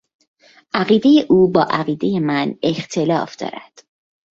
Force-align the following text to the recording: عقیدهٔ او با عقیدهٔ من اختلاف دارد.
عقیدهٔ 0.75 1.25
او 1.29 1.47
با 1.51 1.63
عقیدهٔ 1.69 2.19
من 2.19 2.55
اختلاف 2.63 3.35
دارد. 3.35 3.79